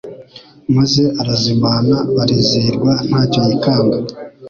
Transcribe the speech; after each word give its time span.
maze 0.75 1.03
arazimana 1.21 1.95
barizihirwa 2.15 2.91
ntacyo 3.07 3.39
yikanga. 3.49 3.97